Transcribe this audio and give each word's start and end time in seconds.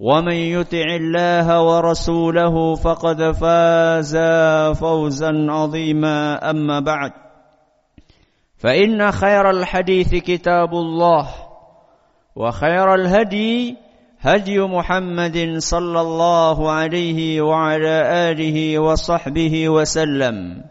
ومن 0.00 0.32
يطع 0.32 0.96
الله 0.96 1.62
ورسوله 1.62 2.74
فقد 2.74 3.32
فاز 3.36 4.16
فوزا 4.80 5.32
عظيما. 5.48 6.50
أما 6.50 6.80
بعد 6.80 7.12
فإن 8.56 9.12
خير 9.12 9.50
الحديث 9.50 10.14
كتاب 10.14 10.72
الله 10.72 11.26
وخير 12.36 12.94
الهدي 12.94 13.76
هدي 14.20 14.60
محمد 14.60 15.56
صلى 15.58 16.00
الله 16.00 16.70
عليه 16.70 17.40
وعلى 17.40 17.96
آله 18.30 18.78
وصحبه 18.78 19.68
وسلم 19.68 20.64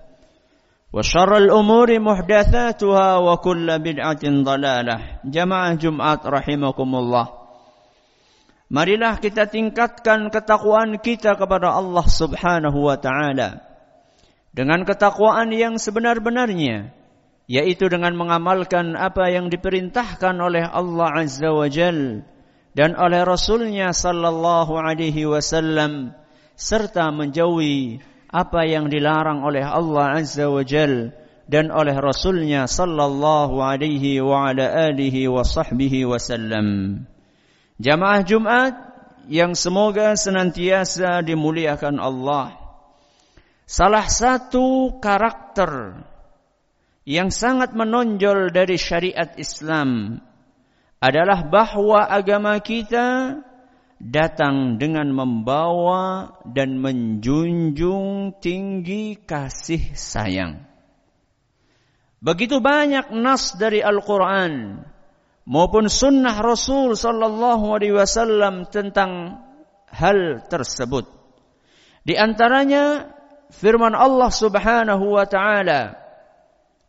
وشر 0.93 1.37
الأمور 1.37 1.99
محدثاتها 1.99 3.17
وكل 3.17 3.79
بدعة 3.79 4.23
ضلالة. 4.25 4.97
جماعة 5.25 5.73
جمعة 5.73 6.21
رحمكم 6.25 6.95
الله. 6.95 7.38
Marilah 8.69 9.17
kita 9.17 9.49
tingkatkan 9.49 10.29
ketakwaan 10.29 11.01
kita 11.01 11.33
kepada 11.33 11.73
Allah 11.73 12.05
Subhanahu 12.05 12.85
wa 12.85 13.01
taala 13.01 13.65
dengan 14.53 14.85
ketakwaan 14.85 15.49
yang 15.49 15.81
sebenar-benarnya 15.81 16.93
yaitu 17.49 17.89
dengan 17.89 18.13
mengamalkan 18.13 18.93
apa 18.93 19.33
yang 19.33 19.49
diperintahkan 19.49 20.37
oleh 20.37 20.69
Allah 20.69 21.09
Azza 21.17 21.49
wa 21.49 21.65
Jal 21.65 22.21
dan 22.77 22.93
oleh 22.93 23.25
Rasulnya 23.25 23.89
sallallahu 23.89 24.77
alaihi 24.77 25.25
wasallam 25.25 26.13
serta 26.53 27.09
menjauhi 27.09 28.05
apa 28.29 28.69
yang 28.69 28.93
dilarang 28.93 29.41
oleh 29.41 29.65
Allah 29.65 30.21
Azza 30.21 30.45
wa 30.45 30.61
Jal 30.61 31.09
dan 31.49 31.73
oleh 31.73 31.97
Rasulnya 31.97 32.69
sallallahu 32.69 33.57
alaihi 33.57 34.21
wa 34.21 34.53
ala 34.53 34.93
alihi 34.93 35.25
wa 35.25 35.41
sahbihi 35.41 36.05
wasallam. 36.05 37.01
Jamaah 37.79 38.27
Jumat 38.27 38.75
yang 39.31 39.55
semoga 39.55 40.11
senantiasa 40.19 41.23
dimuliakan 41.23 41.95
Allah. 41.95 42.59
Salah 43.63 44.03
satu 44.11 44.99
karakter 44.99 46.03
yang 47.07 47.31
sangat 47.31 47.71
menonjol 47.71 48.51
dari 48.51 48.75
syariat 48.75 49.31
Islam 49.39 50.19
adalah 50.99 51.47
bahwa 51.47 52.03
agama 52.03 52.59
kita 52.59 53.39
datang 53.95 54.75
dengan 54.75 55.07
membawa 55.15 56.35
dan 56.43 56.83
menjunjung 56.83 58.35
tinggi 58.43 59.23
kasih 59.23 59.95
sayang. 59.95 60.67
Begitu 62.19 62.59
banyak 62.59 63.15
nas 63.15 63.55
dari 63.55 63.79
Al-Quran 63.79 64.83
maupun 65.49 65.89
sunnah 65.89 66.37
Rasul 66.37 66.93
sallallahu 66.93 67.73
alaihi 67.73 67.97
wasallam 67.97 68.69
tentang 68.69 69.41
hal 69.89 70.45
tersebut. 70.45 71.09
Di 72.05 72.13
antaranya 72.13 73.09
firman 73.49 73.97
Allah 73.97 74.29
Subhanahu 74.29 75.17
wa 75.17 75.25
taala, 75.25 75.97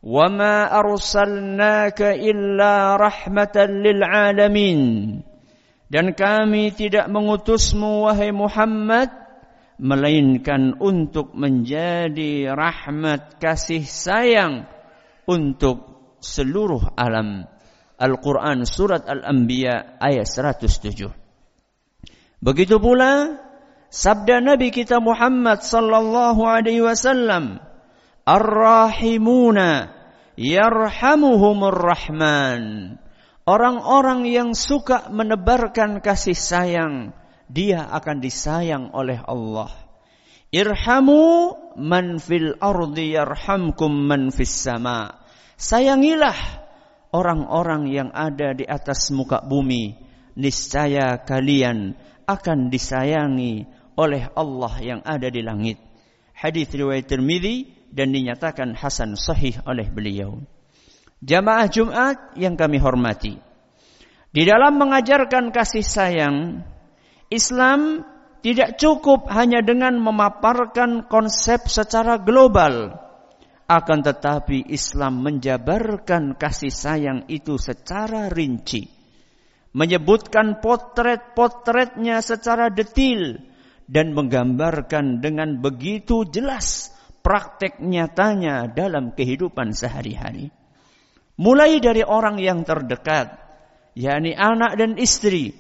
"Wa 0.04 0.28
ma 0.28 0.68
arsalnaka 0.68 2.12
illa 2.12 3.00
rahmatan 3.00 3.80
lil 3.80 4.00
alamin." 4.04 4.80
Dan 5.90 6.14
kami 6.14 6.70
tidak 6.70 7.10
mengutusmu 7.10 8.06
wahai 8.06 8.30
Muhammad 8.30 9.10
melainkan 9.80 10.78
untuk 10.78 11.34
menjadi 11.34 12.54
rahmat 12.54 13.42
kasih 13.42 13.82
sayang 13.82 14.70
untuk 15.26 15.82
seluruh 16.22 16.94
alam. 16.94 17.50
Al-Quran 18.00 18.64
Surat 18.64 19.04
Al-Anbiya 19.04 20.00
ayat 20.00 20.24
107. 20.24 21.12
Begitu 22.40 22.80
pula 22.80 23.36
sabda 23.92 24.40
Nabi 24.40 24.72
kita 24.72 25.04
Muhammad 25.04 25.60
sallallahu 25.60 26.40
alaihi 26.48 26.80
wasallam, 26.80 27.60
Ar-Rahimuna 28.24 29.92
yarhamuhumur 30.40 31.76
Rahman. 31.76 32.96
Orang-orang 33.44 34.24
yang 34.24 34.56
suka 34.56 35.12
menebarkan 35.12 36.00
kasih 36.00 36.38
sayang, 36.38 37.12
dia 37.50 37.84
akan 37.84 38.24
disayang 38.24 38.94
oleh 38.96 39.20
Allah. 39.20 39.68
Irhamu 40.50 41.54
man 41.78 42.18
fil 42.18 42.56
ardi 42.58 43.14
yarhamkum 43.14 44.06
man 44.06 44.30
fis 44.34 44.50
sama. 44.50 45.18
Sayangilah 45.60 46.34
orang-orang 47.10 47.90
yang 47.90 48.08
ada 48.14 48.54
di 48.54 48.66
atas 48.66 49.10
muka 49.10 49.42
bumi, 49.42 49.94
niscaya 50.38 51.18
kalian 51.22 51.94
akan 52.26 52.70
disayangi 52.70 53.66
oleh 53.98 54.30
Allah 54.32 54.74
yang 54.80 55.00
ada 55.02 55.28
di 55.28 55.42
langit. 55.42 55.78
Hadis 56.32 56.72
riwayat 56.72 57.10
Tirmizi 57.10 57.68
dan 57.90 58.14
dinyatakan 58.14 58.78
hasan 58.78 59.18
sahih 59.18 59.58
oleh 59.66 59.90
beliau. 59.90 60.40
Jamaah 61.20 61.68
Jumat 61.68 62.32
yang 62.40 62.56
kami 62.56 62.80
hormati. 62.80 63.36
Di 64.30 64.42
dalam 64.46 64.78
mengajarkan 64.78 65.52
kasih 65.52 65.84
sayang, 65.84 66.64
Islam 67.28 68.06
tidak 68.40 68.80
cukup 68.80 69.28
hanya 69.28 69.60
dengan 69.60 70.00
memaparkan 70.00 71.04
konsep 71.10 71.68
secara 71.68 72.16
global 72.16 72.96
akan 73.70 74.02
tetapi 74.02 74.66
Islam 74.66 75.22
menjabarkan 75.22 76.34
kasih 76.34 76.74
sayang 76.74 77.30
itu 77.30 77.54
secara 77.54 78.26
rinci. 78.26 78.90
Menyebutkan 79.70 80.58
potret-potretnya 80.58 82.18
secara 82.18 82.66
detil. 82.74 83.46
Dan 83.90 84.14
menggambarkan 84.14 85.18
dengan 85.18 85.58
begitu 85.58 86.22
jelas 86.22 86.94
praktek 87.26 87.82
nyatanya 87.82 88.70
dalam 88.70 89.14
kehidupan 89.18 89.74
sehari-hari. 89.74 90.54
Mulai 91.34 91.82
dari 91.82 92.06
orang 92.06 92.38
yang 92.38 92.62
terdekat, 92.62 93.34
yakni 93.98 94.30
anak 94.30 94.78
dan 94.78 94.94
istri, 94.94 95.58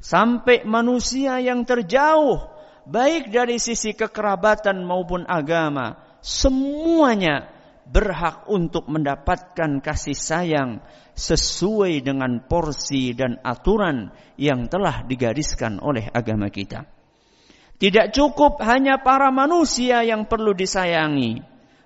sampai 0.00 0.64
manusia 0.64 1.36
yang 1.36 1.68
terjauh, 1.68 2.48
baik 2.88 3.28
dari 3.28 3.60
sisi 3.60 3.92
kekerabatan 3.92 4.80
maupun 4.80 5.28
agama, 5.28 6.05
semuanya 6.26 7.46
berhak 7.86 8.50
untuk 8.50 8.90
mendapatkan 8.90 9.78
kasih 9.78 10.18
sayang 10.18 10.82
sesuai 11.14 12.02
dengan 12.02 12.42
porsi 12.50 13.14
dan 13.14 13.38
aturan 13.46 14.10
yang 14.34 14.66
telah 14.66 15.06
digariskan 15.06 15.78
oleh 15.78 16.10
agama 16.10 16.50
kita. 16.50 16.82
Tidak 17.78 18.10
cukup 18.10 18.58
hanya 18.66 18.98
para 19.06 19.30
manusia 19.30 20.02
yang 20.02 20.26
perlu 20.26 20.50
disayangi, 20.50 21.38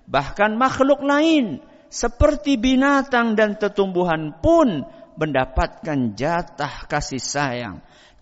bahkan 0.09 0.57
makhluk 0.57 1.05
lain 1.05 1.61
seperti 1.91 2.57
binatang 2.57 3.37
dan 3.37 3.61
tetumbuhan 3.61 4.41
pun 4.41 4.81
mendapatkan 5.21 6.17
jatah 6.17 6.89
kasih 6.89 7.21
sayang. 7.21 7.77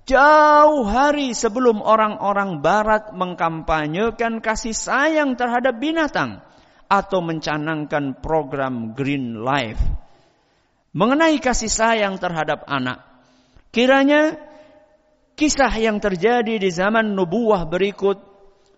Jauh 0.10 0.90
hari 0.90 1.38
sebelum 1.38 1.86
orang-orang 1.86 2.66
barat 2.66 3.14
mengkampanyekan 3.14 4.42
kasih 4.42 4.74
sayang 4.74 5.38
terhadap 5.38 5.78
binatang 5.78 6.42
atau 6.90 7.22
mencanangkan 7.22 8.18
program 8.18 8.98
Green 8.98 9.38
Life 9.46 9.78
mengenai 10.98 11.38
kasih 11.38 11.70
sayang 11.70 12.18
terhadap 12.18 12.66
anak. 12.66 13.06
Kiranya 13.70 14.34
kisah 15.38 15.70
yang 15.78 16.02
terjadi 16.02 16.58
di 16.58 16.70
zaman 16.74 17.14
nubuah 17.14 17.70
berikut 17.70 18.18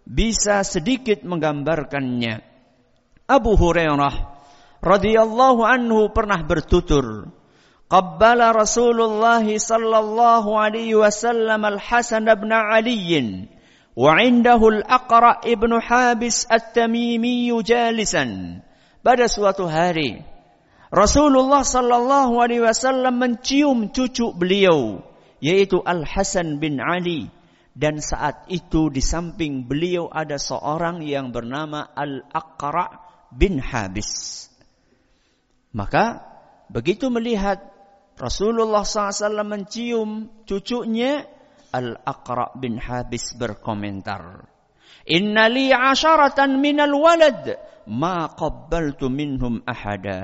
bisa 0.03 0.67
sedikit 0.67 1.23
menggambarkannya. 1.23 2.43
Abu 3.31 3.55
Hurairah 3.55 4.15
radhiyallahu 4.83 5.63
anhu 5.63 6.11
pernah 6.11 6.43
bertutur, 6.43 7.31
"Qabbala 7.91 8.55
Rasulullah 8.55 9.43
sallallahu 9.43 10.55
alaihi 10.55 10.95
wasallam 10.95 11.67
al-Hasan 11.67 12.23
bin 12.23 12.55
Ali 12.55 12.95
'indahu 14.15 14.79
al-Aqra 14.79 15.43
ibnu 15.43 15.75
Habis 15.83 16.47
at-Tamimi 16.47 17.51
jalisan." 17.67 18.63
Pada 19.03 19.27
suatu 19.27 19.67
hari, 19.67 20.23
Rasulullah 20.87 21.67
sallallahu 21.67 22.39
alaihi 22.39 22.63
wasallam 22.63 23.19
mencium 23.19 23.91
cucu 23.91 24.31
beliau 24.35 25.03
yaitu 25.41 25.81
Al 25.81 26.05
Hasan 26.05 26.61
bin 26.61 26.77
Ali 26.77 27.27
dan 27.71 28.03
saat 28.03 28.45
itu 28.51 28.91
di 28.91 28.99
samping 28.99 29.65
beliau 29.65 30.11
ada 30.11 30.35
seorang 30.35 31.01
yang 31.01 31.31
bernama 31.31 31.89
Al 31.95 32.27
Aqra 32.29 33.01
bin 33.31 33.57
Habis. 33.57 34.47
Maka 35.71 36.19
begitu 36.67 37.07
melihat 37.07 37.70
Rasulullah 38.21 38.85
SAW 38.85 39.41
mencium 39.41 40.45
cucunya, 40.45 41.25
Al 41.73 41.97
Aqra 42.05 42.53
bin 42.53 42.77
Habis 42.77 43.33
berkomentar, 43.33 44.45
Inna 45.09 45.49
li 45.49 45.73
asharatan 45.73 46.61
minal 46.61 46.93
walad 46.93 47.57
ma 47.89 48.29
qabbaltu 48.29 49.09
minhum 49.09 49.65
ahada. 49.65 50.21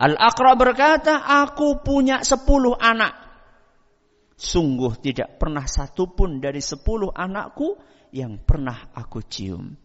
Al-Aqra 0.00 0.56
berkata, 0.56 1.28
aku 1.28 1.84
punya 1.84 2.24
sepuluh 2.24 2.72
anak. 2.72 3.12
Sungguh 4.32 4.96
tidak 4.96 5.36
pernah 5.36 5.68
satupun 5.68 6.40
dari 6.40 6.64
sepuluh 6.64 7.12
anakku 7.12 7.76
yang 8.16 8.40
pernah 8.40 8.96
aku 8.96 9.20
cium. 9.28 9.76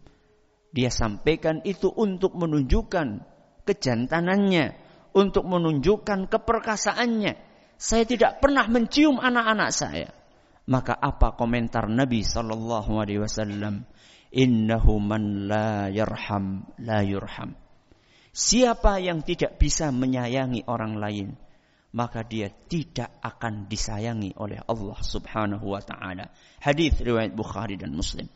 Dia 0.72 0.88
sampaikan 0.88 1.60
itu 1.68 1.92
untuk 1.92 2.32
menunjukkan 2.32 3.08
kejantanannya, 3.68 4.85
untuk 5.16 5.48
menunjukkan 5.48 6.28
keperkasaannya. 6.28 7.32
Saya 7.80 8.04
tidak 8.04 8.44
pernah 8.44 8.68
mencium 8.68 9.16
anak-anak 9.16 9.70
saya. 9.72 10.08
Maka 10.68 10.92
apa 10.92 11.32
komentar 11.32 11.88
Nabi 11.88 12.20
sallallahu 12.20 13.00
alaihi 13.00 13.24
wasallam? 13.24 13.88
Innahu 14.36 15.00
man 15.00 15.48
la 15.48 15.88
yarham 15.88 16.68
la 16.76 17.00
yurham. 17.00 17.56
Siapa 18.36 19.00
yang 19.00 19.24
tidak 19.24 19.56
bisa 19.56 19.88
menyayangi 19.88 20.68
orang 20.68 21.00
lain, 21.00 21.28
maka 21.96 22.20
dia 22.20 22.52
tidak 22.52 23.16
akan 23.24 23.64
disayangi 23.64 24.36
oleh 24.36 24.60
Allah 24.68 24.98
Subhanahu 25.00 25.72
wa 25.72 25.80
taala. 25.80 26.28
Hadis 26.60 27.00
riwayat 27.00 27.32
Bukhari 27.32 27.80
dan 27.80 27.96
Muslim. 27.96 28.28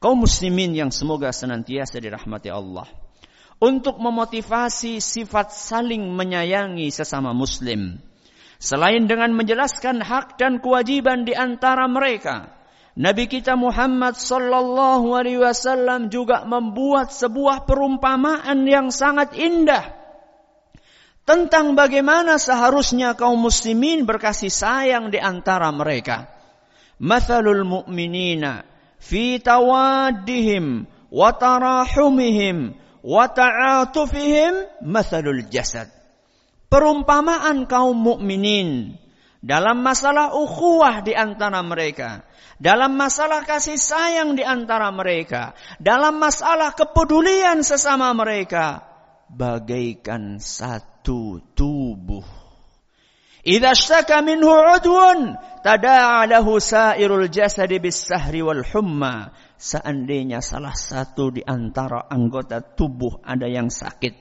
Kaum 0.00 0.24
muslimin 0.24 0.76
yang 0.76 0.92
semoga 0.92 1.32
senantiasa 1.32 2.00
dirahmati 2.00 2.52
Allah. 2.52 2.88
Untuk 3.60 4.00
memotivasi 4.00 5.04
sifat 5.04 5.52
saling 5.52 6.08
menyayangi 6.16 6.88
sesama 6.88 7.36
muslim. 7.36 8.00
Selain 8.56 9.04
dengan 9.04 9.36
menjelaskan 9.36 10.00
hak 10.00 10.40
dan 10.40 10.64
kewajiban 10.64 11.28
di 11.28 11.36
antara 11.36 11.84
mereka, 11.84 12.56
Nabi 12.96 13.28
kita 13.28 13.54
Muhammad 13.54 14.16
sallallahu 14.16 15.12
alaihi 15.12 15.40
wasallam 15.40 16.12
juga 16.12 16.42
membuat 16.48 17.12
sebuah 17.12 17.68
perumpamaan 17.68 18.64
yang 18.64 18.88
sangat 18.92 19.36
indah 19.36 20.00
tentang 21.24 21.78
bagaimana 21.78 22.42
seharusnya 22.42 23.14
kaum 23.14 23.38
muslimin 23.38 24.02
berkasih 24.02 24.50
sayang 24.50 25.14
di 25.14 25.22
antara 25.22 25.70
mereka. 25.70 26.26
Mathalul 27.00 27.62
mu'minina 27.64 28.66
fi 28.98 29.38
tawaddihim 29.38 30.84
wa 31.08 31.30
tarahumihim 31.32 32.74
wa 33.04 33.24
ta'atufihim 33.28 34.84
mathalul 34.84 35.46
jasad. 35.48 35.88
Perumpamaan 36.70 37.66
kaum 37.66 37.98
mukminin 37.98 38.94
dalam 39.42 39.82
masalah 39.82 40.36
ukhuwah 40.36 41.02
di 41.02 41.18
antara 41.18 41.64
mereka 41.66 42.22
dalam 42.60 42.92
masalah 42.92 43.48
kasih 43.48 43.80
sayang 43.80 44.36
di 44.36 44.44
antara 44.44 44.92
mereka, 44.92 45.56
dalam 45.80 46.20
masalah 46.20 46.76
kepedulian 46.76 47.64
sesama 47.64 48.12
mereka, 48.12 48.84
bagaikan 49.32 50.36
satu 50.36 51.40
tubuh. 51.56 52.22
Idza 53.40 53.72
ishtaka 53.72 54.20
minhu 54.20 54.52
udwun 54.52 55.40
tada'a 55.64 56.28
lahu 56.28 56.60
sa'irul 56.60 57.32
jasadi 57.32 57.80
bis-sahri 57.80 58.44
wal 58.44 58.60
humma. 58.60 59.32
Seandainya 59.60 60.40
salah 60.40 60.72
satu 60.72 61.36
di 61.36 61.44
antara 61.44 62.08
anggota 62.08 62.64
tubuh 62.64 63.20
ada 63.20 63.44
yang 63.44 63.68
sakit, 63.68 64.16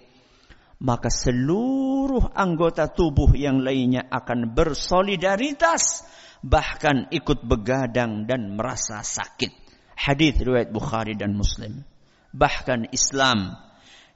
maka 0.84 1.08
seluruh 1.08 2.36
anggota 2.36 2.92
tubuh 2.92 3.32
yang 3.40 3.64
lainnya 3.64 4.12
akan 4.12 4.52
bersolidaritas 4.52 6.04
bahkan 6.44 7.08
ikut 7.16 7.48
begadang 7.48 8.28
dan 8.28 8.52
merasa 8.52 9.00
sakit. 9.00 9.56
Hadis 9.96 10.36
riwayat 10.44 10.76
Bukhari 10.76 11.16
dan 11.16 11.40
Muslim. 11.40 11.88
Bahkan 12.36 12.92
Islam 12.92 13.56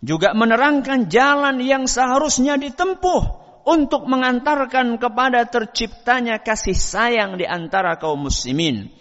juga 0.04 0.36
menerangkan 0.36 1.08
jalan 1.08 1.64
yang 1.64 1.88
seharusnya 1.88 2.60
ditempuh 2.60 3.24
untuk 3.64 4.12
mengantarkan 4.12 5.00
kepada 5.00 5.48
terciptanya 5.48 6.44
kasih 6.44 6.76
sayang 6.76 7.40
di 7.40 7.48
antara 7.48 7.96
kaum 7.96 8.28
muslimin. 8.28 8.92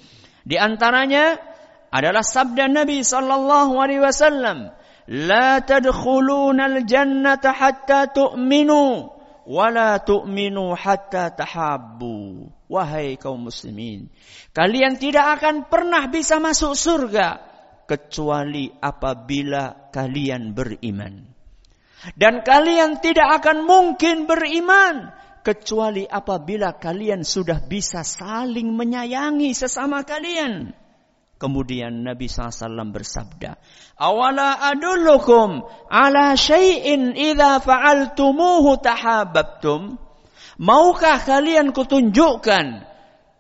Di 0.47 0.55
antaranya 0.55 1.52
adalah 1.93 2.25
sabda 2.25 2.73
Nabi 2.73 3.05
sallallahu 3.05 3.77
alaihi 3.77 4.01
wasallam, 4.01 4.73
"La 5.07 5.61
tadkhulunal 5.61 6.89
jannata 6.89 7.53
hatta 7.53 8.09
tu'minu." 8.09 9.13
wala 9.47 9.99
tu'minu 10.03 10.75
hatta 10.75 11.35
tahabbu. 11.35 12.47
Wahai 12.73 13.21
kaum 13.21 13.53
muslimin, 13.53 14.09
kalian 14.57 14.97
tidak 14.97 15.41
akan 15.41 15.69
pernah 15.69 16.09
bisa 16.09 16.41
masuk 16.41 16.73
surga 16.73 17.43
kecuali 17.85 18.73
apabila 18.73 19.93
kalian 19.93 20.57
beriman. 20.57 21.29
Dan 22.17 22.43
kalian 22.43 22.99
tidak 22.99 23.45
akan 23.45 23.63
mungkin 23.63 24.27
beriman 24.27 25.13
kecuali 25.45 26.03
apabila 26.09 26.75
kalian 26.81 27.23
sudah 27.23 27.63
bisa 27.63 28.03
saling 28.03 28.73
menyayangi 28.75 29.55
sesama 29.55 30.03
kalian. 30.03 30.75
Kemudian 31.43 32.07
Nabi 32.07 32.31
SAW 32.31 32.95
bersabda, 32.95 33.59
Awala 33.99 34.63
adullukum 34.63 35.67
ala 35.91 36.39
syai'in 36.39 37.19
idha 37.19 37.59
fa'altumuhu 37.59 38.79
tahababtum. 38.79 39.99
Maukah 40.63 41.19
kalian 41.19 41.75
kutunjukkan 41.75 42.87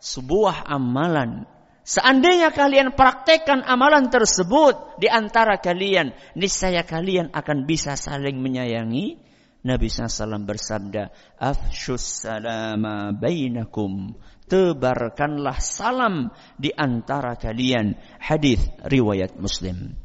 sebuah 0.02 0.66
amalan. 0.66 1.46
Seandainya 1.86 2.50
kalian 2.50 2.98
praktekkan 2.98 3.62
amalan 3.62 4.10
tersebut 4.10 4.98
di 4.98 5.06
antara 5.06 5.62
kalian, 5.62 6.10
niscaya 6.34 6.82
kalian 6.82 7.30
akan 7.30 7.70
bisa 7.70 7.94
saling 7.94 8.42
menyayangi. 8.42 9.14
Nabi 9.62 9.86
SAW 9.86 10.42
bersabda, 10.42 11.14
Afshus 11.38 12.26
salama 12.26 13.14
bainakum 13.14 14.18
tebarkanlah 14.52 15.56
salam 15.64 16.28
di 16.60 16.68
antara 16.76 17.40
kalian. 17.40 17.96
Hadis 18.20 18.60
riwayat 18.84 19.40
Muslim. 19.40 19.96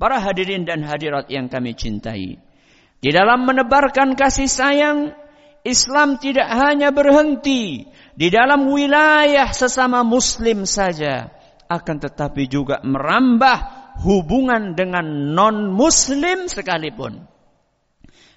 Para 0.00 0.16
hadirin 0.24 0.64
dan 0.64 0.80
hadirat 0.80 1.28
yang 1.28 1.52
kami 1.52 1.76
cintai. 1.76 2.40
Di 3.02 3.10
dalam 3.12 3.44
menebarkan 3.44 4.16
kasih 4.16 4.48
sayang, 4.48 5.12
Islam 5.62 6.16
tidak 6.16 6.48
hanya 6.48 6.88
berhenti 6.88 7.84
di 8.16 8.28
dalam 8.32 8.72
wilayah 8.72 9.52
sesama 9.52 10.02
muslim 10.02 10.64
saja, 10.66 11.30
akan 11.68 11.96
tetapi 12.02 12.50
juga 12.50 12.80
merambah 12.82 13.58
hubungan 14.02 14.72
dengan 14.74 15.36
non-muslim 15.36 16.48
sekalipun. 16.48 17.28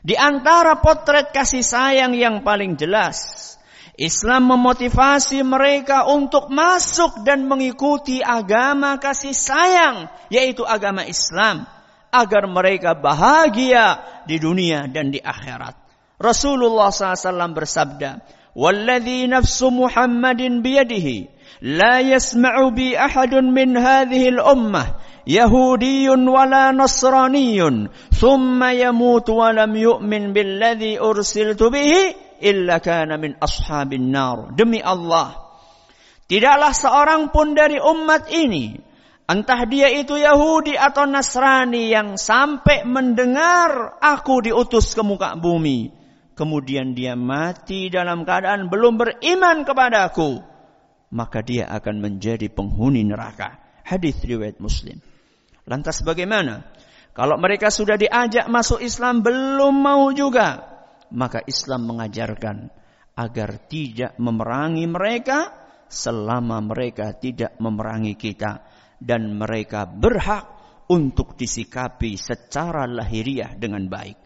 Di 0.06 0.14
antara 0.14 0.78
potret 0.86 1.34
kasih 1.34 1.66
sayang 1.66 2.14
yang 2.14 2.46
paling 2.46 2.78
jelas 2.78 3.55
Islam 3.96 4.52
memotivasi 4.52 5.40
mereka 5.48 6.04
untuk 6.12 6.52
masuk 6.52 7.24
dan 7.24 7.48
mengikuti 7.48 8.20
agama 8.20 9.00
kasih 9.00 9.32
sayang, 9.32 10.12
yaitu 10.28 10.68
agama 10.68 11.08
Islam, 11.08 11.64
agar 12.12 12.44
mereka 12.52 12.92
bahagia 12.92 14.04
di 14.28 14.36
dunia 14.36 14.92
dan 14.92 15.16
di 15.16 15.24
akhirat. 15.24 15.80
Rasulullah 16.20 16.92
SAW 16.92 17.56
bersabda, 17.56 18.20
"Walladhi 18.52 19.32
nafsu 19.32 19.72
Muhammadin 19.72 20.60
biyadihi, 20.60 21.32
la 21.64 22.04
yasma'u 22.04 22.76
bi 22.76 23.00
ahadun 23.00 23.52
min 23.52 23.80
hadhihi 23.80 24.36
al-ummah, 24.36 25.00
Yahudiyyun, 25.24 26.22
wala 26.28 26.76
Nasraniyyun, 26.76 27.90
thumma 28.12 28.76
yamut 28.76 29.26
wa 29.32 29.56
lam 29.56 29.72
yu'min 29.72 30.36
billadhi 30.36 31.00
ursiltu 31.00 31.72
bihi." 31.72 32.25
Illa 32.42 32.84
kana 32.84 33.16
min 33.20 33.38
ashabin 33.40 34.12
nar. 34.12 34.52
Demi 34.56 34.84
Allah, 34.84 35.36
tidaklah 36.28 36.74
seorang 36.74 37.30
pun 37.30 37.54
dari 37.56 37.80
umat 37.80 38.28
ini, 38.32 38.76
entah 39.26 39.62
dia 39.66 39.90
itu 39.90 40.20
Yahudi 40.20 40.78
atau 40.78 41.10
Nasrani 41.10 41.90
yang 41.90 42.20
sampai 42.20 42.84
mendengar 42.84 43.98
aku 44.02 44.46
diutus 44.46 44.94
ke 44.94 45.02
muka 45.02 45.34
bumi, 45.40 45.90
kemudian 46.36 46.94
dia 46.94 47.16
mati 47.16 47.88
dalam 47.88 48.28
keadaan 48.28 48.68
belum 48.68 49.00
beriman 49.00 49.64
kepadaku, 49.64 50.44
maka 51.16 51.40
dia 51.42 51.72
akan 51.72 52.04
menjadi 52.04 52.52
penghuni 52.52 53.08
neraka. 53.08 53.64
Hadis 53.86 54.18
riwayat 54.26 54.58
Muslim. 54.58 54.98
Lantas 55.66 56.02
bagaimana? 56.02 56.66
Kalau 57.16 57.40
mereka 57.40 57.72
sudah 57.72 57.96
diajak 57.96 58.52
masuk 58.52 58.84
Islam 58.84 59.24
belum 59.24 59.72
mau 59.72 60.12
juga, 60.12 60.75
maka 61.16 61.42
Islam 61.48 61.88
mengajarkan 61.90 62.70
agar 63.16 63.50
tidak 63.72 64.20
memerangi 64.20 64.86
mereka 64.86 65.52
selama 65.88 66.60
mereka 66.60 67.16
tidak 67.16 67.56
memerangi 67.58 68.20
kita 68.20 68.68
dan 69.00 69.36
mereka 69.40 69.88
berhak 69.88 70.44
untuk 70.92 71.34
disikapi 71.34 72.20
secara 72.20 72.86
lahiriah 72.86 73.56
dengan 73.58 73.88
baik. 73.88 74.25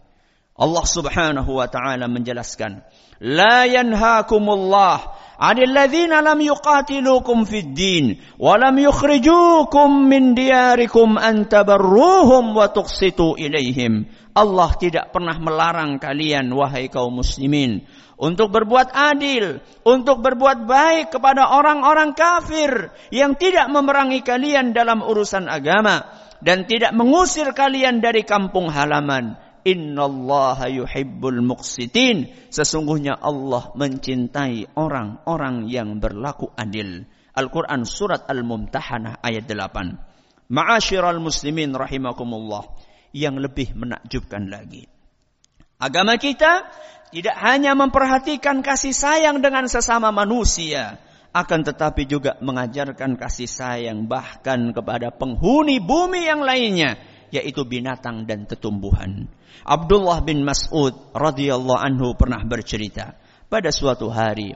Allah 0.60 0.84
Subhanahu 0.84 1.56
wa 1.56 1.64
taala 1.72 2.04
menjelaskan, 2.04 2.84
"La 3.24 3.64
yanhaakumullah 3.64 5.16
'anil 5.40 5.72
ladzina 5.72 6.20
lam 6.20 6.36
yuqatilukum 6.36 7.48
fid 7.48 7.72
din 7.72 8.20
wa 8.36 8.60
lam 8.60 8.76
yukhrijukum 8.76 10.04
min 10.04 10.36
diyarikum 10.36 11.16
an 11.16 11.48
tabarruhum 11.48 12.52
wa 12.52 12.68
tuqsitu 12.68 13.40
ilaihim." 13.40 14.04
Allah 14.36 14.70
tidak 14.76 15.16
pernah 15.16 15.40
melarang 15.40 15.96
kalian 15.96 16.52
wahai 16.52 16.92
kaum 16.92 17.18
muslimin 17.18 17.82
untuk 18.20 18.52
berbuat 18.52 18.92
adil, 18.92 19.64
untuk 19.82 20.20
berbuat 20.20 20.68
baik 20.68 21.08
kepada 21.08 21.56
orang-orang 21.56 22.12
kafir 22.12 22.92
yang 23.08 23.32
tidak 23.34 23.66
memerangi 23.72 24.20
kalian 24.20 24.76
dalam 24.76 25.00
urusan 25.00 25.48
agama 25.48 26.04
dan 26.44 26.68
tidak 26.68 26.92
mengusir 26.92 27.48
kalian 27.56 28.04
dari 28.04 28.28
kampung 28.28 28.68
halaman. 28.68 29.40
Innallaha 29.64 30.68
yuhibbul 30.70 31.40
muqsitin. 31.44 32.28
Sesungguhnya 32.48 33.18
Allah 33.18 33.72
mencintai 33.76 34.76
orang-orang 34.76 35.68
yang 35.68 36.00
berlaku 36.00 36.52
adil. 36.56 37.04
Al-Quran 37.30 37.86
Surat 37.86 38.26
Al-Mumtahanah 38.26 39.22
ayat 39.22 39.46
8. 39.46 40.50
Ma'asyiral 40.50 41.22
muslimin 41.22 41.72
rahimakumullah 41.72 42.66
yang 43.14 43.38
lebih 43.38 43.74
menakjubkan 43.78 44.50
lagi. 44.50 44.86
Agama 45.80 46.18
kita 46.20 46.68
tidak 47.10 47.36
hanya 47.42 47.74
memperhatikan 47.74 48.62
kasih 48.62 48.94
sayang 48.94 49.42
dengan 49.42 49.66
sesama 49.66 50.14
manusia, 50.14 50.98
akan 51.30 51.60
tetapi 51.62 52.06
juga 52.10 52.38
mengajarkan 52.42 53.14
kasih 53.14 53.46
sayang 53.46 54.10
bahkan 54.10 54.74
kepada 54.74 55.14
penghuni 55.14 55.78
bumi 55.78 56.26
yang 56.26 56.42
lainnya, 56.42 56.98
yaitu 57.30 57.66
binatang 57.66 58.26
dan 58.26 58.46
tetumbuhan. 58.46 59.26
Abdullah 59.66 60.22
bin 60.22 60.42
Mas'ud 60.46 61.14
radhiyallahu 61.14 61.80
anhu 61.80 62.14
pernah 62.14 62.42
bercerita, 62.46 63.18
pada 63.50 63.74
suatu 63.74 64.10
hari 64.10 64.54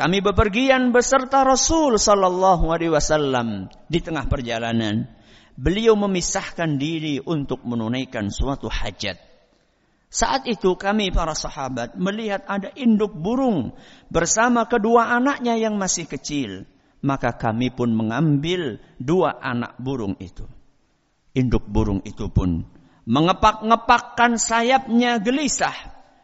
kami 0.00 0.24
bepergian 0.24 0.96
beserta 0.96 1.44
Rasul 1.44 2.00
sallallahu 2.00 2.72
alaihi 2.72 2.88
wasallam 2.88 3.68
di 3.84 4.00
tengah 4.00 4.24
perjalanan 4.32 5.04
beliau 5.60 5.92
memisahkan 5.92 6.80
diri 6.80 7.20
untuk 7.20 7.60
menunaikan 7.68 8.32
suatu 8.32 8.72
hajat. 8.72 9.20
Saat 10.08 10.48
itu 10.48 10.72
kami 10.74 11.12
para 11.12 11.36
sahabat 11.36 12.00
melihat 12.00 12.42
ada 12.48 12.72
induk 12.80 13.12
burung 13.12 13.76
bersama 14.08 14.64
kedua 14.64 15.12
anaknya 15.12 15.60
yang 15.60 15.76
masih 15.76 16.08
kecil. 16.08 16.64
Maka 17.04 17.36
kami 17.36 17.68
pun 17.72 17.92
mengambil 17.92 18.80
dua 19.00 19.36
anak 19.40 19.76
burung 19.80 20.16
itu. 20.20 20.44
Induk 21.36 21.66
burung 21.70 22.02
itu 22.02 22.26
pun 22.30 22.66
mengepak-ngepakkan 23.06 24.38
sayapnya 24.38 25.22
gelisah. 25.22 25.74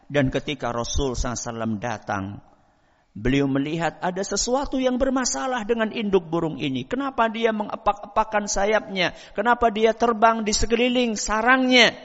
Dan 0.07 0.31
ketika 0.31 0.71
Rasul 0.71 1.19
SAW 1.19 1.83
datang, 1.83 2.39
Beliau 3.17 3.49
melihat 3.49 3.97
ada 3.97 4.21
sesuatu 4.21 4.77
yang 4.77 5.01
bermasalah 5.01 5.65
dengan 5.65 5.89
induk 5.89 6.29
burung 6.29 6.61
ini. 6.61 6.85
Kenapa 6.85 7.25
dia 7.33 7.49
mengepak-epakan 7.49 8.45
sayapnya? 8.45 9.17
Kenapa 9.33 9.73
dia 9.73 9.97
terbang 9.97 10.45
di 10.45 10.53
sekeliling 10.53 11.17
sarangnya? 11.17 11.97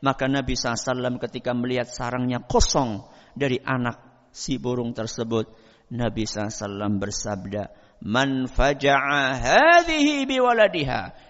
Maka 0.00 0.24
Nabi 0.24 0.56
SAW 0.56 1.20
ketika 1.20 1.52
melihat 1.52 1.92
sarangnya 1.92 2.40
kosong 2.40 3.04
dari 3.36 3.60
anak 3.60 4.28
si 4.32 4.56
burung 4.56 4.96
tersebut. 4.96 5.52
Nabi 5.92 6.24
SAW 6.24 7.04
bersabda, 7.04 7.85
Man 8.04 8.50
faja'a. 8.50 9.40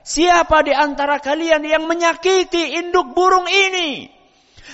Siapa 0.03 0.57
di 0.67 0.73
antara 0.75 1.17
kalian 1.23 1.63
yang 1.63 1.85
menyakiti 1.87 2.79
induk 2.83 3.15
burung 3.15 3.47
ini? 3.47 4.11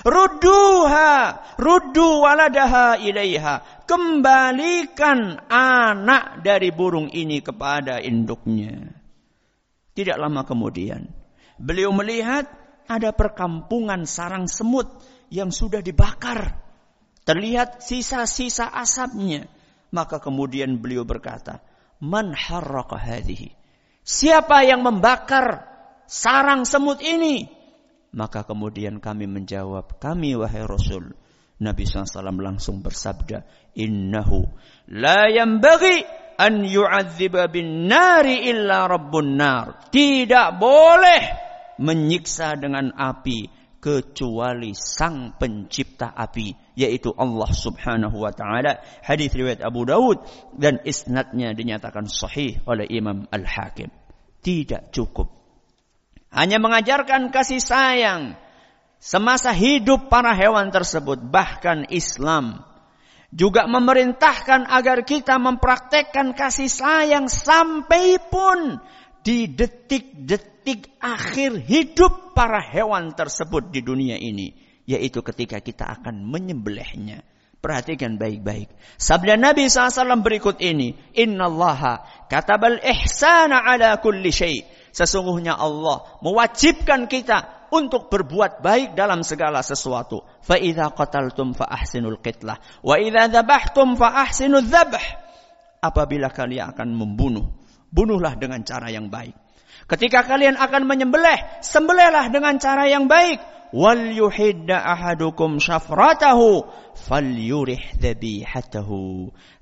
Rudduha, 0.02 1.36
ruddu 1.60 2.24
waladaha 2.24 2.98
ilaiha. 2.98 3.84
Kembalikan 3.84 5.36
anak 5.52 6.40
dari 6.40 6.72
burung 6.72 7.12
ini 7.12 7.44
kepada 7.44 8.00
induknya. 8.00 8.88
Tidak 9.92 10.16
lama 10.16 10.48
kemudian, 10.48 11.12
beliau 11.60 11.92
melihat 11.92 12.48
ada 12.88 13.12
perkampungan 13.12 14.08
sarang 14.08 14.48
semut 14.48 14.88
yang 15.28 15.52
sudah 15.52 15.84
dibakar. 15.84 16.56
Terlihat 17.22 17.84
sisa-sisa 17.84 18.72
asapnya. 18.72 19.46
Maka 19.92 20.18
kemudian 20.18 20.80
beliau 20.80 21.04
berkata, 21.04 21.60
Man. 22.02 22.34
Siapa 24.02 24.56
yang 24.66 24.82
membakar 24.82 25.46
sarang 26.10 26.66
semut 26.66 26.98
ini? 26.98 27.46
Maka 28.12 28.42
kemudian 28.42 28.98
kami 28.98 29.30
menjawab, 29.30 30.02
kami 30.02 30.34
wahai 30.34 30.66
Rasul. 30.66 31.14
Nabi 31.62 31.86
SAW 31.86 32.42
langsung 32.42 32.82
bersabda, 32.82 33.46
Innahu 33.78 34.42
la 34.90 35.30
yambagi 35.30 36.02
an 36.42 36.66
yu'adziba 36.66 37.46
bin 37.46 37.86
nari 37.86 38.50
illa 38.50 38.90
rabbun 38.90 39.38
nar. 39.38 39.86
Tidak 39.94 40.58
boleh 40.58 41.22
menyiksa 41.78 42.58
dengan 42.58 42.90
api 42.98 43.61
kecuali 43.82 44.78
sang 44.78 45.34
pencipta 45.34 46.14
api 46.14 46.78
yaitu 46.78 47.10
Allah 47.18 47.50
Subhanahu 47.50 48.22
wa 48.22 48.30
taala 48.30 48.78
hadis 49.02 49.34
riwayat 49.34 49.58
Abu 49.66 49.82
Daud 49.82 50.22
dan 50.54 50.78
isnadnya 50.86 51.50
dinyatakan 51.50 52.06
sahih 52.06 52.62
oleh 52.62 52.86
Imam 52.86 53.26
Al-Hakim 53.26 53.90
tidak 54.38 54.94
cukup 54.94 55.42
hanya 56.32 56.62
mengajarkan 56.62 57.28
kasih 57.28 57.60
sayang 57.60 58.40
semasa 59.02 59.50
hidup 59.50 60.08
para 60.08 60.32
hewan 60.32 60.72
tersebut. 60.72 61.20
Bahkan 61.20 61.92
Islam 61.92 62.64
juga 63.28 63.68
memerintahkan 63.68 64.70
agar 64.70 65.04
kita 65.04 65.36
mempraktekkan 65.36 66.32
kasih 66.32 66.72
sayang 66.72 67.26
sampai 67.28 68.16
pun 68.32 68.78
di 69.20 69.50
detik-detik 69.50 70.51
akhir 70.98 71.66
hidup 71.66 72.34
para 72.34 72.62
hewan 72.62 73.12
tersebut 73.14 73.70
di 73.70 73.82
dunia 73.82 74.16
ini. 74.18 74.54
Yaitu 74.86 75.22
ketika 75.22 75.62
kita 75.62 76.00
akan 76.00 76.26
menyembelihnya. 76.26 77.22
Perhatikan 77.62 78.18
baik-baik. 78.18 78.74
Sabda 78.98 79.38
Nabi 79.38 79.70
SAW 79.70 80.18
berikut 80.18 80.58
ini. 80.58 80.98
Inna 81.14 81.46
allaha 81.46 82.02
katabal 82.26 82.82
ihsana 82.82 83.62
ala 83.62 84.02
kulli 84.02 84.34
syai' 84.34 84.66
Sesungguhnya 84.92 85.56
Allah 85.56 86.04
mewajibkan 86.20 87.08
kita 87.08 87.68
untuk 87.72 88.12
berbuat 88.12 88.60
baik 88.60 88.92
dalam 88.92 89.24
segala 89.24 89.64
sesuatu. 89.64 90.20
Fa 90.44 90.60
idza 90.60 90.92
qataltum 90.92 91.56
fa 91.56 91.72
ahsinul 91.72 92.20
qitlah 92.20 92.60
wa 92.84 93.00
idza 93.00 93.32
dzabhtum 93.32 93.96
fa 93.96 94.20
ahsinul 94.28 94.68
dzabh. 94.68 95.00
Apabila 95.82 96.28
kalian 96.30 96.76
akan 96.76 96.88
membunuh, 96.92 97.42
bunuhlah 97.88 98.36
dengan 98.36 98.60
cara 98.62 98.92
yang 98.92 99.08
baik. 99.08 99.34
Ketika 99.86 100.24
kalian 100.24 100.54
akan 100.58 100.86
menyembelih, 100.86 101.62
sembelihlah 101.62 102.30
dengan 102.30 102.56
cara 102.58 102.86
yang 102.86 103.10
baik. 103.10 103.52
wal 103.72 104.12
yuhidda 104.12 104.84
ahadukum 104.84 105.56
syafratahu 105.56 106.68
falyurih 106.92 107.80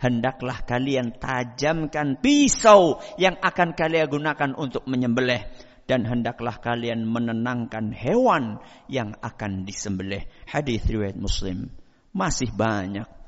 hendaklah 0.03 0.59
kalian 0.67 1.15
tajamkan 1.15 2.19
pisau 2.19 2.99
yang 3.23 3.39
akan 3.39 3.79
kalian 3.79 4.11
gunakan 4.11 4.51
untuk 4.59 4.83
menyembelih. 4.91 5.47
Dan 5.87 6.07
hendaklah 6.07 6.63
kalian 6.63 7.03
menenangkan 7.03 7.91
hewan 7.91 8.63
yang 8.87 9.11
akan 9.19 9.67
disembelih. 9.67 10.23
Hadis 10.47 10.87
riwayat 10.87 11.19
Muslim. 11.19 11.67
Masih 12.15 12.55
banyak 12.55 13.20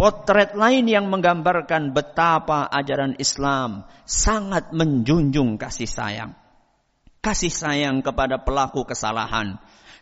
potret 0.00 0.56
lain 0.56 0.88
yang 0.88 1.12
menggambarkan 1.12 1.92
betapa 1.92 2.64
ajaran 2.72 3.20
Islam 3.20 3.84
sangat 4.08 4.72
menjunjung 4.72 5.60
kasih 5.60 5.84
sayang 5.84 6.32
kasih 7.20 7.52
sayang 7.52 8.00
kepada 8.00 8.40
pelaku 8.40 8.88
kesalahan 8.88 9.60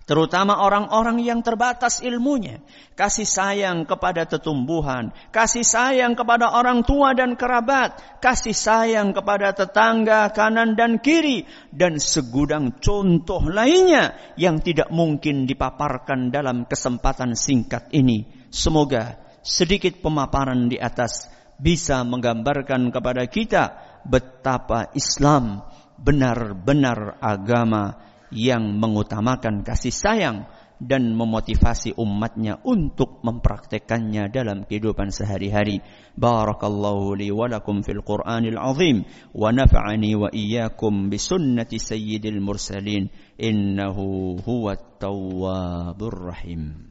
terutama 0.09 0.64
orang-orang 0.64 1.21
yang 1.21 1.45
terbatas 1.45 2.00
ilmunya, 2.00 2.64
kasih 2.97 3.28
sayang 3.28 3.85
kepada 3.85 4.25
tetumbuhan, 4.25 5.12
kasih 5.28 5.61
sayang 5.61 6.17
kepada 6.17 6.49
orang 6.57 6.81
tua 6.81 7.12
dan 7.12 7.37
kerabat, 7.37 8.00
kasih 8.25 8.57
sayang 8.57 9.12
kepada 9.12 9.52
tetangga 9.52 10.33
kanan 10.33 10.81
dan 10.81 10.97
kiri, 11.05 11.45
dan 11.76 12.00
segudang 12.00 12.81
contoh 12.81 13.45
lainnya 13.52 14.17
yang 14.40 14.64
tidak 14.64 14.88
mungkin 14.88 15.45
dipaparkan 15.45 16.33
dalam 16.33 16.64
kesempatan 16.64 17.37
singkat 17.37 17.93
ini. 17.93 18.49
Semoga 18.49 19.28
sedikit 19.49 20.05
pemaparan 20.05 20.69
di 20.69 20.76
atas 20.76 21.33
bisa 21.57 22.05
menggambarkan 22.05 22.93
kepada 22.93 23.25
kita 23.26 23.64
betapa 24.05 24.93
Islam 24.93 25.64
benar-benar 25.99 27.19
agama 27.19 27.99
yang 28.31 28.76
mengutamakan 28.76 29.64
kasih 29.64 29.90
sayang 29.90 30.47
dan 30.78 31.11
memotivasi 31.11 31.99
umatnya 31.99 32.62
untuk 32.62 33.19
mempraktekannya 33.26 34.31
dalam 34.31 34.62
kehidupan 34.62 35.11
sehari-hari. 35.11 35.83
Barakallahu 36.14 37.19
li 37.19 37.35
wa 37.35 37.50
lakum 37.50 37.83
fil 37.83 37.99
Qur'anil 38.07 38.55
azim 38.55 39.02
wa 39.35 39.50
nafa'ani 39.50 40.14
wa 40.14 40.31
iyyakum 40.31 41.11
bi 41.11 41.19
sunnati 41.19 41.83
sayyidil 41.83 42.38
mursalin 42.38 43.11
innahu 43.35 44.38
huwat 44.38 45.02
tawwabur 45.02 46.31
rahim. 46.31 46.88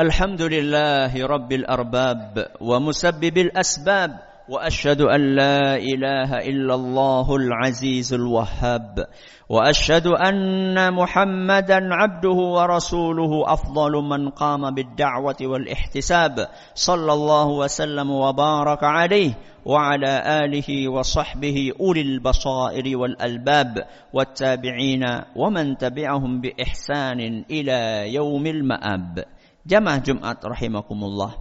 الحمد 0.00 0.42
لله 0.42 1.26
رب 1.26 1.52
الأرباب 1.52 2.46
ومسبب 2.60 3.38
الأسباب 3.38 4.10
وأشهد 4.48 5.00
أن 5.00 5.20
لا 5.36 5.76
إله 5.76 6.38
إلا 6.38 6.74
الله 6.74 7.36
العزيز 7.36 8.14
الوهاب 8.14 9.06
وأشهد 9.48 10.06
أن 10.06 10.94
محمدا 10.94 11.94
عبده 11.94 12.38
ورسوله 12.56 13.52
أفضل 13.52 13.92
من 13.92 14.28
قام 14.30 14.74
بالدعوة 14.74 15.36
والإحتساب 15.42 16.48
صلى 16.74 17.12
الله 17.12 17.46
وسلم 17.48 18.10
وبارك 18.10 18.84
عليه 18.84 19.32
وعلى 19.64 20.22
آله 20.44 20.88
وصحبه 20.88 21.72
أولي 21.80 22.00
البصائر 22.00 22.98
والألباب 22.98 23.84
والتابعين 24.12 25.04
ومن 25.36 25.76
تبعهم 25.76 26.40
بإحسان 26.40 27.44
إلى 27.50 28.14
يوم 28.14 28.46
المآب. 28.46 29.24
Jamaah 29.64 30.00
Jumat 30.00 30.40
rahimakumullah. 30.40 31.36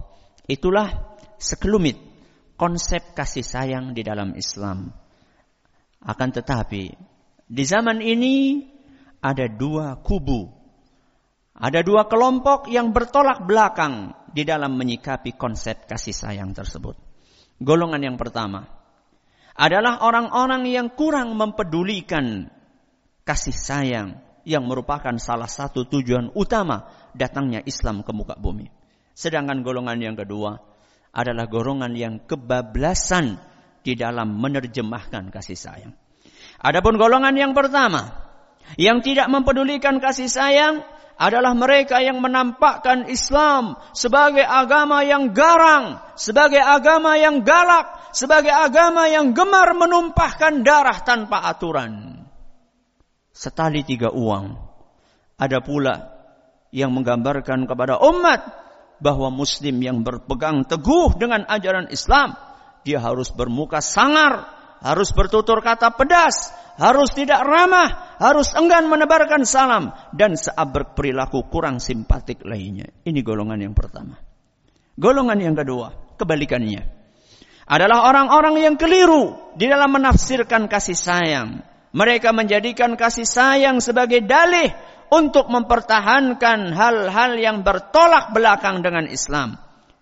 Itulah 0.50 1.18
sekelumit 1.40 1.96
konsep 2.60 3.16
kasih 3.16 3.46
sayang 3.46 3.96
di 3.96 4.04
dalam 4.04 4.36
Islam. 4.36 4.92
Akan 6.04 6.30
tetapi 6.32 6.92
di 7.48 7.64
zaman 7.64 8.04
ini 8.04 8.68
ada 9.24 9.48
dua 9.48 10.00
kubu. 10.04 10.52
Ada 11.60 11.84
dua 11.84 12.08
kelompok 12.08 12.72
yang 12.72 12.96
bertolak 12.96 13.44
belakang 13.44 14.16
di 14.32 14.48
dalam 14.48 14.80
menyikapi 14.80 15.36
konsep 15.36 15.84
kasih 15.88 16.16
sayang 16.16 16.56
tersebut. 16.56 16.96
Golongan 17.60 18.00
yang 18.00 18.16
pertama 18.16 18.64
adalah 19.60 20.00
orang-orang 20.08 20.64
yang 20.72 20.88
kurang 20.96 21.36
mempedulikan 21.36 22.48
kasih 23.28 23.52
sayang 23.52 24.29
yang 24.50 24.66
merupakan 24.66 25.14
salah 25.22 25.46
satu 25.46 25.86
tujuan 25.86 26.34
utama 26.34 26.90
datangnya 27.14 27.62
Islam 27.70 28.02
ke 28.02 28.10
muka 28.10 28.34
bumi. 28.34 28.66
Sedangkan 29.14 29.62
golongan 29.62 30.02
yang 30.02 30.18
kedua 30.18 30.58
adalah 31.14 31.46
golongan 31.46 31.94
yang 31.94 32.26
kebablasan 32.26 33.38
di 33.86 33.94
dalam 33.94 34.42
menerjemahkan 34.42 35.30
kasih 35.30 35.54
sayang. 35.54 35.94
Adapun 36.66 36.98
golongan 36.98 37.38
yang 37.38 37.54
pertama 37.54 38.26
yang 38.76 39.06
tidak 39.06 39.30
mempedulikan 39.30 40.02
kasih 40.02 40.28
sayang 40.28 40.82
adalah 41.20 41.52
mereka 41.52 42.00
yang 42.00 42.24
menampakkan 42.24 43.12
Islam 43.12 43.76
sebagai 43.92 44.48
agama 44.48 45.04
yang 45.04 45.36
garang, 45.36 46.00
sebagai 46.16 46.64
agama 46.64 47.20
yang 47.20 47.44
galak, 47.44 48.10
sebagai 48.16 48.56
agama 48.56 49.12
yang 49.12 49.36
gemar 49.36 49.76
menumpahkan 49.76 50.64
darah 50.64 51.04
tanpa 51.04 51.44
aturan. 51.44 52.19
Setali 53.40 53.88
tiga 53.88 54.12
uang. 54.12 54.60
Ada 55.40 55.64
pula 55.64 55.96
yang 56.76 56.92
menggambarkan 56.92 57.72
kepada 57.72 57.96
umat 58.04 58.44
bahwa 59.00 59.32
muslim 59.32 59.80
yang 59.80 60.04
berpegang 60.04 60.68
teguh 60.68 61.16
dengan 61.16 61.48
ajaran 61.48 61.88
Islam 61.88 62.36
dia 62.84 63.00
harus 63.00 63.32
bermuka 63.32 63.80
sangar, 63.80 64.44
harus 64.84 65.16
bertutur 65.16 65.64
kata 65.64 65.96
pedas, 65.96 66.52
harus 66.76 67.16
tidak 67.16 67.40
ramah, 67.48 68.20
harus 68.20 68.52
enggan 68.60 68.92
menebarkan 68.92 69.48
salam 69.48 69.96
dan 70.12 70.36
seabrek 70.36 71.00
perilaku 71.00 71.48
kurang 71.48 71.80
simpatik 71.80 72.44
lainnya. 72.44 72.92
Ini 73.08 73.24
golongan 73.24 73.64
yang 73.64 73.72
pertama. 73.72 74.20
Golongan 75.00 75.40
yang 75.40 75.56
kedua, 75.56 76.20
kebalikannya 76.20 77.00
adalah 77.70 78.04
orang-orang 78.10 78.60
yang 78.60 78.76
keliru 78.76 79.56
di 79.56 79.72
dalam 79.72 79.96
menafsirkan 79.96 80.68
kasih 80.68 80.98
sayang. 81.00 81.69
Mereka 81.90 82.30
menjadikan 82.32 82.94
kasih 82.94 83.26
sayang 83.26 83.82
sebagai 83.82 84.22
dalih 84.22 84.70
untuk 85.10 85.50
mempertahankan 85.50 86.70
hal-hal 86.74 87.32
yang 87.42 87.66
bertolak 87.66 88.30
belakang 88.30 88.86
dengan 88.86 89.10
Islam. 89.10 89.58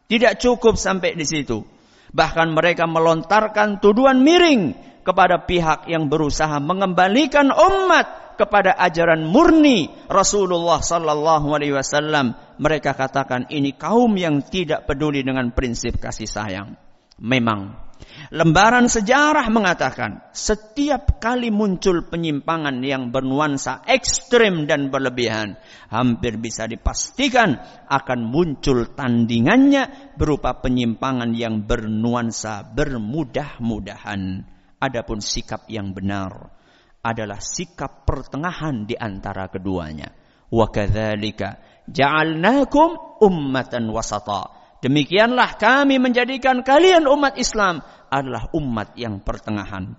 Tidak 0.08 0.40
cukup 0.40 0.76
sampai 0.76 1.16
di 1.16 1.24
situ. 1.24 1.64
Bahkan 2.12 2.52
mereka 2.56 2.88
melontarkan 2.88 3.80
tuduhan 3.80 4.24
miring 4.24 4.76
kepada 5.04 5.48
pihak 5.48 5.88
yang 5.88 6.12
berusaha 6.12 6.60
mengembalikan 6.60 7.52
umat 7.52 8.36
kepada 8.36 8.76
ajaran 8.76 9.24
murni 9.28 9.88
Rasulullah 10.12 10.84
sallallahu 10.84 11.48
alaihi 11.56 11.76
wasallam. 11.76 12.36
Mereka 12.60 12.96
katakan 12.96 13.48
ini 13.48 13.76
kaum 13.76 14.12
yang 14.16 14.44
tidak 14.44 14.88
peduli 14.88 15.24
dengan 15.24 15.52
prinsip 15.56 16.00
kasih 16.00 16.28
sayang. 16.28 16.76
Memang 17.18 17.87
Lembaran 18.28 18.92
sejarah 18.92 19.48
mengatakan 19.48 20.20
setiap 20.36 21.22
kali 21.22 21.48
muncul 21.48 22.04
penyimpangan 22.10 22.84
yang 22.84 23.14
bernuansa 23.14 23.88
ekstrim 23.88 24.68
dan 24.68 24.92
berlebihan, 24.92 25.56
hampir 25.88 26.36
bisa 26.36 26.68
dipastikan 26.68 27.56
akan 27.88 28.20
muncul 28.28 28.92
tandingannya 28.92 30.16
berupa 30.20 30.60
penyimpangan 30.60 31.32
yang 31.38 31.64
bernuansa 31.64 32.68
bermudah-mudahan. 32.74 34.44
Adapun 34.78 35.24
sikap 35.24 35.66
yang 35.72 35.96
benar 35.96 36.54
adalah 37.02 37.40
sikap 37.40 38.04
pertengahan 38.04 38.84
di 38.84 38.94
antara 39.00 39.48
keduanya. 39.48 40.12
Wa 40.52 40.68
kadzalika 40.68 41.58
ja'alnakum 41.88 43.22
ummatan 43.24 43.88
wasata. 43.88 44.57
Demikianlah 44.78 45.58
kami 45.58 45.98
menjadikan 45.98 46.62
kalian 46.62 47.10
umat 47.10 47.36
Islam 47.42 47.82
adalah 48.14 48.50
umat 48.54 48.94
yang 48.94 49.20
pertengahan. 49.26 49.98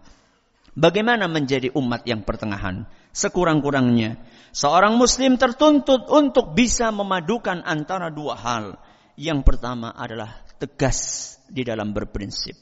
Bagaimana 0.79 1.27
menjadi 1.27 1.75
umat 1.75 2.07
yang 2.07 2.23
pertengahan? 2.23 2.87
Sekurang-kurangnya, 3.11 4.23
seorang 4.55 4.95
muslim 4.95 5.35
tertuntut 5.35 6.07
untuk 6.07 6.55
bisa 6.55 6.95
memadukan 6.95 7.67
antara 7.67 8.15
dua 8.15 8.39
hal. 8.39 8.79
Yang 9.19 9.43
pertama 9.43 9.91
adalah 9.91 10.47
tegas 10.63 11.35
di 11.51 11.67
dalam 11.67 11.91
berprinsip. 11.91 12.55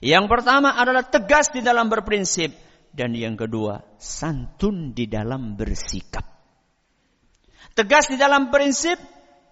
Yang 0.00 0.24
pertama 0.32 0.72
adalah 0.72 1.04
tegas 1.04 1.52
di 1.52 1.60
dalam 1.60 1.92
berprinsip. 1.92 2.56
Dan 2.94 3.12
yang 3.12 3.36
kedua, 3.36 4.00
santun 4.00 4.96
di 4.96 5.04
dalam 5.04 5.58
bersikap. 5.58 6.24
Tegas 7.74 8.08
di 8.08 8.16
dalam 8.16 8.48
prinsip, 8.48 8.96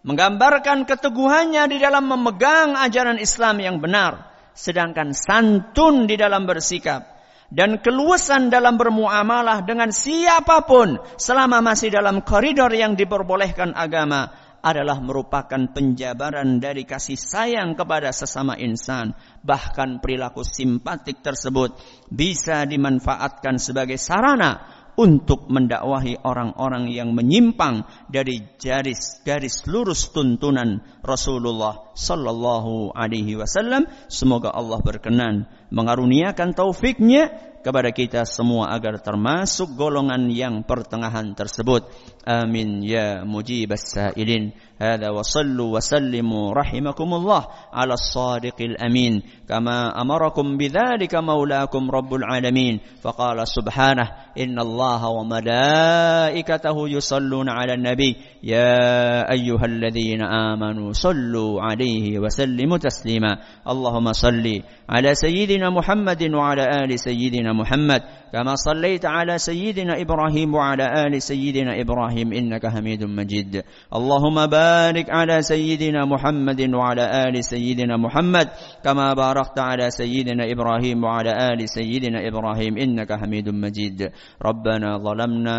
menggambarkan 0.02 0.84
keteguhannya 0.86 1.66
di 1.70 1.78
dalam 1.78 2.06
memegang 2.10 2.74
ajaran 2.78 3.18
Islam 3.18 3.62
yang 3.62 3.76
benar 3.78 4.30
sedangkan 4.52 5.16
santun 5.16 6.04
di 6.04 6.18
dalam 6.18 6.44
bersikap 6.44 7.12
dan 7.52 7.84
keluasan 7.84 8.48
dalam 8.48 8.80
bermuamalah 8.80 9.64
dengan 9.68 9.92
siapa 9.92 10.64
pun 10.64 10.96
selama 11.20 11.60
masih 11.60 11.92
dalam 11.92 12.24
koridor 12.24 12.72
yang 12.72 12.96
diperbolehkan 12.96 13.76
agama 13.76 14.32
adalah 14.62 15.02
merupakan 15.02 15.58
penjabaran 15.74 16.62
dari 16.62 16.86
kasih 16.86 17.18
sayang 17.18 17.74
kepada 17.74 18.14
sesama 18.14 18.54
insan. 18.54 19.10
Bahkan 19.42 19.98
perilaku 19.98 20.46
simpatik 20.46 21.18
tersebut 21.18 21.74
bisa 22.06 22.62
dimanfaatkan 22.62 23.58
sebagai 23.58 23.98
sarana 23.98 24.81
untuk 24.96 25.48
mendakwahi 25.48 26.20
orang-orang 26.20 26.92
yang 26.92 27.16
menyimpang 27.16 27.88
dari 28.12 28.44
garis-garis 28.60 29.64
lurus 29.64 30.12
tuntunan 30.12 30.84
Rasulullah 31.00 31.92
sallallahu 31.96 32.92
alaihi 32.92 33.40
wasallam. 33.40 33.88
Semoga 34.12 34.52
Allah 34.52 34.78
berkenan 34.84 35.48
mengaruniakan 35.72 36.52
taufiknya 36.52 37.32
kepada 37.62 37.94
kita 37.94 38.26
semua 38.26 38.74
agar 38.74 38.98
termasuk 38.98 39.78
golongan 39.78 40.28
yang 40.28 40.66
pertengahan 40.66 41.32
tersebut. 41.32 41.86
Amin 42.26 42.82
ya 42.82 43.22
mujibas 43.22 43.86
sa'ilin. 43.94 44.54
Hada 44.82 45.14
wa 45.14 45.22
sallu 45.22 45.70
wa 45.70 45.78
sallimu 45.78 46.50
rahimakumullah 46.50 47.70
ala 47.70 47.94
sadiqil 47.94 48.74
amin. 48.82 49.22
Kama 49.46 49.94
amarakum 49.94 50.58
bithalika 50.58 51.22
maulakum 51.22 51.86
rabbul 51.86 52.26
alamin. 52.26 52.82
Faqala 52.98 53.46
subhanah 53.46 54.34
inna 54.34 54.66
allaha 54.66 55.14
wa 55.14 55.22
malaikatahu 55.22 56.90
yusallun 56.90 57.46
ala 57.46 57.78
nabi. 57.78 58.18
Ya 58.42 59.22
ayyuhalladhina 59.30 60.26
amanu 60.26 60.90
sallu 60.98 61.62
alaihi 61.62 62.18
wa 62.18 62.26
sallimu 62.26 62.82
taslima. 62.82 63.62
Allahumma 63.62 64.18
salli 64.18 64.66
ala 64.90 65.14
sayyidina 65.14 65.61
سيدنا 65.62 65.78
محمد 65.78 66.22
وعلى 66.34 66.64
آل 66.82 66.98
سيدنا 66.98 67.52
محمد. 67.52 68.02
كما 68.32 68.54
صليت 68.54 69.06
على 69.06 69.38
سيدنا 69.38 70.00
إبراهيم 70.00 70.54
وعلى 70.54 71.06
آل 71.06 71.22
سيدنا 71.22 71.80
إبراهيم 71.80 72.32
إنك 72.32 72.66
حميد 72.66 73.04
مجيد. 73.04 73.62
اللهم 73.94 74.46
بارك 74.46 75.06
على 75.10 75.42
سيدنا 75.42 76.04
محمد 76.04 76.60
وعلى 76.74 77.04
آل 77.28 77.44
سيدنا 77.44 77.96
محمد. 77.96 78.48
كما 78.84 79.14
باركت 79.14 79.58
على 79.58 79.90
سيدنا 79.90 80.50
إبراهيم 80.50 81.04
وعلى 81.04 81.30
آل 81.30 81.68
سيدنا 81.68 82.26
إبراهيم 82.26 82.78
إنك 82.78 83.12
حميد 83.12 83.48
مجيد. 83.48 84.10
ربنا 84.42 84.98
ظلمنا 84.98 85.58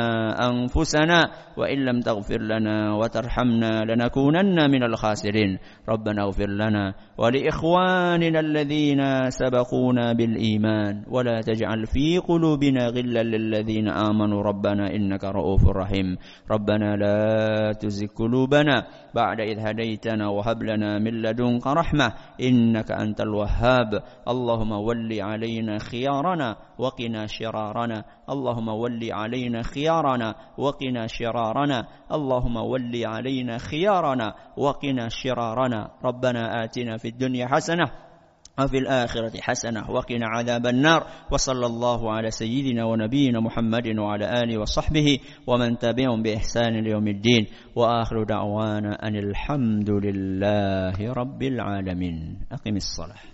أنفسنا 0.50 1.20
وإن 1.58 1.78
لم 1.86 1.98
تغفر 2.02 2.42
لنا 2.42 2.96
وترحمنا 3.00 3.72
لنكونن 3.88 4.58
من 4.72 4.84
الخاسرين. 4.84 5.58
ربنا 5.90 6.24
اغفر 6.24 6.50
لنا 6.50 6.94
ولإخواننا 7.18 8.40
الذين 8.40 9.02
سبقونا 9.30 9.93
بالإيمان 10.14 11.04
ولا 11.08 11.42
تجعل 11.42 11.86
في 11.86 12.18
قلوبنا 12.18 12.88
غلا 12.88 13.24
للذين 13.24 13.88
آمنوا. 13.88 14.42
ربنا 14.44 14.96
إنك 14.96 15.24
رؤوف 15.24 15.68
رحيم. 15.68 16.18
ربنا 16.52 16.96
لا 16.96 17.74
تزغ 17.74 18.08
قلوبنا 18.16 18.88
بعد 19.16 19.40
إذ 19.40 19.60
هديتنا 19.60 20.28
وهب 20.28 20.64
لنا 20.64 21.00
من 21.00 21.22
لدنك 21.22 21.68
رحمة 21.68 22.14
إنك 22.42 22.92
أنت 22.92 23.22
الوهاب. 23.22 24.04
اللهم 24.28 24.72
ول 24.72 25.12
علينا 25.22 25.78
خيارنا 25.80 26.56
وقنا 26.80 27.28
شرارنا. 27.28 28.04
اللهم 28.30 28.68
ول 28.68 29.04
علينا 29.12 29.62
خيارنا 29.62 30.36
وقنا 30.58 31.08
شرارنا. 31.08 31.88
اللهم 32.12 32.58
ول 32.58 32.94
علينا 33.06 33.58
خيارنا 33.58 34.34
وقنا 34.58 35.08
شرارنا. 35.10 35.90
ربنا 36.06 36.64
آتنا 36.64 36.98
في 36.98 37.08
الدنيا 37.08 37.48
حسنة 37.48 38.13
وفي 38.60 38.78
الآخرة 38.78 39.42
حسنة 39.42 39.92
وقنا 39.92 40.28
عذاب 40.28 40.68
النار 40.68 41.08
وصلى 41.32 41.66
الله 41.66 42.12
على 42.14 42.32
سيدنا 42.32 42.86
ونبينا 42.86 43.40
محمد 43.40 43.88
وعلى 44.00 44.26
آله 44.44 44.58
وصحبه 44.58 45.20
ومن 45.48 45.78
تبعهم 45.78 46.24
بإحسان 46.24 46.84
ليوم 46.84 47.08
الدين 47.08 47.48
وآخر 47.76 48.24
دعوانا 48.24 49.08
أن 49.08 49.16
الحمد 49.16 49.90
لله 49.90 51.14
رب 51.14 51.44
العالمين. 51.44 52.38
أقم 52.52 52.76
الصلاة. 52.76 53.33